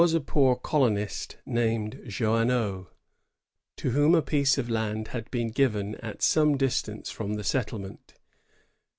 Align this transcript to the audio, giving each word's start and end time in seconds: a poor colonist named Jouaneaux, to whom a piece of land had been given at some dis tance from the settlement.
a 0.15 0.19
poor 0.19 0.55
colonist 0.55 1.37
named 1.45 2.01
Jouaneaux, 2.07 2.87
to 3.77 3.91
whom 3.91 4.15
a 4.15 4.21
piece 4.23 4.57
of 4.57 4.67
land 4.67 5.09
had 5.09 5.29
been 5.29 5.49
given 5.51 5.93
at 6.01 6.23
some 6.23 6.57
dis 6.57 6.81
tance 6.81 7.11
from 7.11 7.35
the 7.35 7.43
settlement. 7.43 8.15